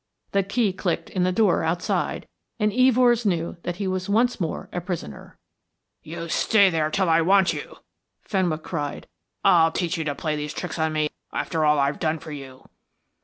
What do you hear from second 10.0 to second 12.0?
to play these tricks on me after all I have